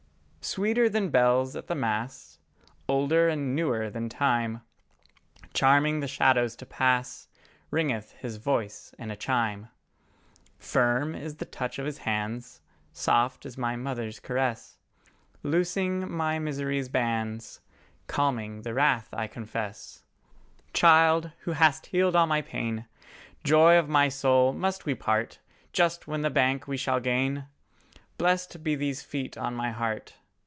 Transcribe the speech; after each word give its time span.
Sweeter 0.43 0.89
than 0.89 1.09
bells 1.11 1.55
at 1.55 1.67
the 1.67 1.75
Mass, 1.75 2.39
Older 2.87 3.29
and 3.29 3.55
newer 3.55 3.91
than 3.91 4.09
time, 4.09 4.63
Charming 5.53 5.99
the 5.99 6.07
shadows 6.07 6.55
to 6.57 6.65
pass 6.65 7.27
Ringeth 7.69 8.13
His 8.13 8.37
voice 8.37 8.93
in 8.97 9.11
a 9.11 9.15
chime. 9.15 9.69
Firm 10.57 11.13
is 11.13 11.35
the 11.35 11.45
touch 11.45 11.77
of 11.77 11.85
His 11.85 11.99
hands, 11.99 12.59
Soft 12.91 13.45
as 13.45 13.55
my 13.55 13.75
mother's 13.75 14.19
caress, 14.19 14.79
Loosing 15.43 16.11
my 16.11 16.39
misery's 16.39 16.89
bands, 16.89 17.61
Calming 18.07 18.63
the 18.63 18.73
wrath 18.73 19.09
I 19.13 19.27
confess. 19.27 20.03
Child, 20.73 21.31
who 21.41 21.51
hast 21.51 21.85
healed 21.85 22.15
all 22.15 22.27
my 22.27 22.41
pain, 22.41 22.87
Joy 23.43 23.77
of 23.77 23.87
my 23.87 24.09
soul, 24.09 24.53
must 24.53 24.87
we 24.87 24.95
part 24.95 25.37
Just 25.71 26.07
when 26.07 26.21
the 26.23 26.31
bank 26.31 26.67
we 26.67 26.77
shall 26.77 26.99
gain? 26.99 27.45
Blest 28.17 28.63
be 28.63 28.73
these 28.73 29.03
feet 29.03 29.37
on 29.37 29.53
my 29.53 29.69
heart! 29.71 30.15